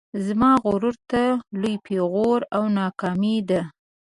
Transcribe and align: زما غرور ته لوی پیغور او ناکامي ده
زما 0.25 0.51
غرور 0.63 0.95
ته 1.11 1.23
لوی 1.59 1.75
پیغور 1.87 2.39
او 2.55 2.63
ناکامي 2.77 3.37
ده 3.49 3.61